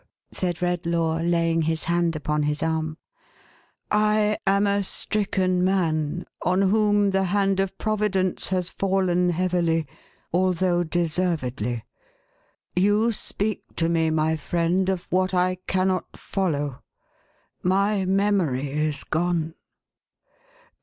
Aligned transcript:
said 0.31 0.55
Redlaw, 0.63 1.19
laying 1.21 1.61
his 1.61 1.83
hand 1.83 2.15
upon 2.15 2.41
his 2.41 2.63
arm," 2.63 2.97
I 3.91 4.35
am 4.47 4.65
a 4.65 4.81
stricken 4.81 5.63
man, 5.63 6.25
on 6.41 6.63
whom 6.63 7.11
the 7.11 7.25
hand 7.25 7.59
of 7.59 7.77
Providence 7.77 8.47
has 8.47 8.71
fallen 8.71 9.29
heavily, 9.29 9.85
although 10.33 10.83
deservedly. 10.83 11.85
You 12.75 13.11
speak 13.11 13.61
to 13.75 13.89
me, 13.89 14.09
my 14.09 14.37
friend, 14.37 14.89
of 14.89 15.05
what 15.11 15.35
I 15.35 15.57
cannot 15.67 16.17
follow; 16.17 16.81
my 17.61 18.03
memory 18.03 18.71
is 18.71 19.03
gone." 19.03 19.53